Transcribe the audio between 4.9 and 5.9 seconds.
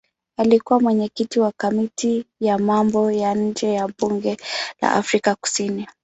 Afrika Kusini.